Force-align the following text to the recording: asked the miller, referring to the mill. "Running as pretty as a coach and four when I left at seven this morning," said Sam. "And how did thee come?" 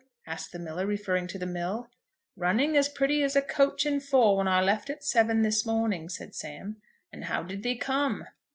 asked 0.25 0.51
the 0.51 0.57
miller, 0.57 0.87
referring 0.87 1.27
to 1.27 1.37
the 1.37 1.45
mill. 1.45 1.87
"Running 2.35 2.75
as 2.75 2.89
pretty 2.89 3.21
as 3.21 3.35
a 3.35 3.41
coach 3.43 3.85
and 3.85 4.01
four 4.01 4.35
when 4.35 4.47
I 4.47 4.59
left 4.59 4.89
at 4.89 5.03
seven 5.03 5.43
this 5.43 5.63
morning," 5.63 6.09
said 6.09 6.33
Sam. 6.33 6.81
"And 7.13 7.25
how 7.25 7.43
did 7.43 7.61
thee 7.61 7.77
come?" 7.77 8.25